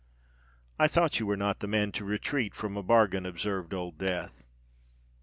"I 0.79 0.87
thought 0.87 1.19
you 1.19 1.27
were 1.27 1.37
not 1.37 1.59
the 1.59 1.67
man 1.67 1.91
to 1.91 2.03
retreat 2.03 2.55
from 2.55 2.75
a 2.75 2.81
bargain," 2.81 3.23
observed 3.23 3.71
Old 3.71 3.99
Death. 3.99 4.43